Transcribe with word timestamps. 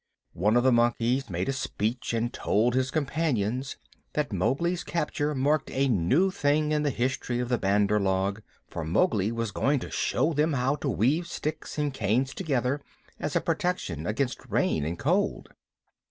One 0.33 0.57
of 0.57 0.63
the 0.63 0.71
monkeys 0.71 1.29
made 1.29 1.47
a 1.47 1.53
speech 1.53 2.11
and 2.11 2.33
told 2.33 2.73
his 2.73 2.89
companions 2.89 3.77
that 4.13 4.33
Mowgli's 4.33 4.83
capture 4.83 5.35
marked 5.35 5.69
a 5.69 5.87
new 5.87 6.31
thing 6.31 6.71
in 6.71 6.81
the 6.81 6.89
history 6.89 7.39
of 7.39 7.49
the 7.49 7.59
Bandar 7.59 7.99
log, 7.99 8.41
for 8.67 8.83
Mowgli 8.83 9.31
was 9.31 9.51
going 9.51 9.77
to 9.81 9.91
show 9.91 10.33
them 10.33 10.53
how 10.53 10.73
to 10.77 10.89
weave 10.89 11.27
sticks 11.27 11.77
and 11.77 11.93
canes 11.93 12.33
together 12.33 12.81
as 13.19 13.35
a 13.35 13.41
protection 13.41 14.07
against 14.07 14.43
rain 14.47 14.85
and 14.85 14.97
cold. 14.97 15.49